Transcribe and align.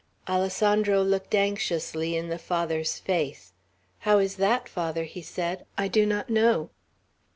Alessandro 0.27 1.03
looked 1.03 1.35
anxiously 1.35 2.15
in 2.17 2.29
the 2.29 2.39
Father's 2.39 2.97
face. 2.97 3.53
"How 3.99 4.17
is 4.17 4.37
that, 4.37 4.67
Father?" 4.67 5.03
he 5.03 5.21
said. 5.21 5.63
"I 5.77 5.89
do 5.89 6.07
not 6.07 6.27
know." 6.27 6.71